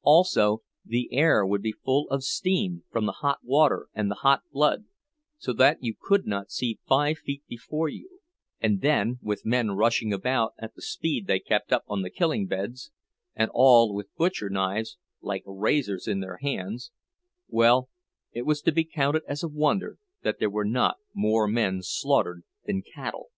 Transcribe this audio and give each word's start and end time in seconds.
Also 0.00 0.62
the 0.82 1.10
air 1.12 1.44
would 1.44 1.60
be 1.60 1.72
full 1.84 2.08
of 2.08 2.24
steam, 2.24 2.84
from 2.90 3.04
the 3.04 3.18
hot 3.20 3.40
water 3.44 3.88
and 3.92 4.10
the 4.10 4.14
hot 4.24 4.40
blood, 4.50 4.86
so 5.36 5.52
that 5.52 5.76
you 5.82 5.94
could 5.94 6.26
not 6.26 6.50
see 6.50 6.80
five 6.88 7.18
feet 7.18 7.42
before 7.46 7.90
you; 7.90 8.20
and 8.60 8.80
then, 8.80 9.18
with 9.20 9.44
men 9.44 9.72
rushing 9.72 10.10
about 10.10 10.54
at 10.58 10.74
the 10.74 10.80
speed 10.80 11.26
they 11.26 11.38
kept 11.38 11.70
up 11.70 11.84
on 11.86 12.00
the 12.00 12.08
killing 12.08 12.46
beds, 12.46 12.92
and 13.34 13.50
all 13.52 13.92
with 13.94 14.08
butcher 14.16 14.48
knives, 14.48 14.96
like 15.20 15.42
razors, 15.44 16.08
in 16.08 16.20
their 16.20 16.38
hands—well, 16.38 17.90
it 18.32 18.46
was 18.46 18.62
to 18.62 18.72
be 18.72 18.84
counted 18.84 19.22
as 19.28 19.42
a 19.42 19.48
wonder 19.48 19.98
that 20.22 20.38
there 20.38 20.48
were 20.48 20.64
not 20.64 20.96
more 21.12 21.46
men 21.46 21.82
slaughtered 21.82 22.42
than 22.64 22.80
cattle. 22.80 23.28